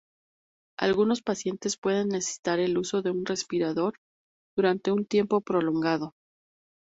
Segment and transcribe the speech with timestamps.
[0.79, 3.93] Algunos pacientes pueden necesitar el uso de un respirador
[4.57, 6.13] durante un tiempo prolongado.